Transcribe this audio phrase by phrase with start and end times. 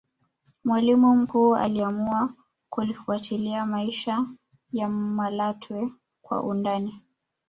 [0.63, 2.33] mwalimu mkuu aliamua
[2.69, 4.25] kulifuatilia maisha
[4.71, 5.89] ya malatwe
[6.21, 7.01] kwa undani